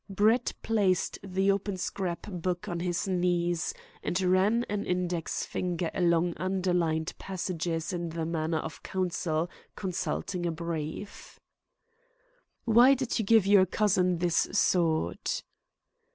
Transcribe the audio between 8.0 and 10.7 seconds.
the manner of counsel consulting a